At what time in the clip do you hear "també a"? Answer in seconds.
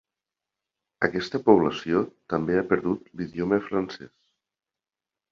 2.33-2.63